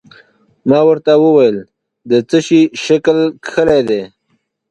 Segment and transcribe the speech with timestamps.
[0.69, 1.57] ما ورته وویل:
[2.09, 4.01] د څه شي شکل کښلی دی؟